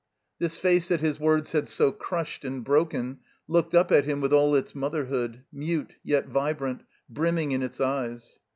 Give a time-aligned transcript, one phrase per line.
[0.39, 4.33] This face that his words had so crushed and broken looked up at him with
[4.33, 8.39] all its motherhood, mute yet vibrant, brimming in its eyes.